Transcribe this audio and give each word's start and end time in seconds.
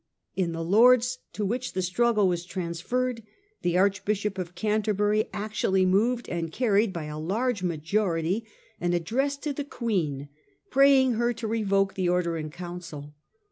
In 0.35 0.51
the 0.51 0.63
Lords, 0.63 1.19
to 1.33 1.45
which 1.45 1.73
the 1.73 1.83
struggle 1.83 2.27
was 2.27 2.43
trans 2.43 2.81
ferred, 2.81 3.21
the 3.61 3.77
Archbishop 3.77 4.39
of 4.39 4.55
Canterbury 4.55 5.29
actually 5.31 5.85
moved 5.85 6.27
and 6.27 6.51
carried 6.51 6.91
by 6.91 7.03
a 7.03 7.19
large 7.19 7.61
majority 7.61 8.43
an 8.79 8.93
address 8.93 9.37
to 9.37 9.53
the 9.53 9.63
Queen 9.63 10.27
praying 10.71 11.13
her 11.13 11.33
to 11.33 11.45
revoke 11.47 11.93
the 11.93 12.09
Order 12.09 12.35
in 12.37 12.49
Council. 12.49 13.13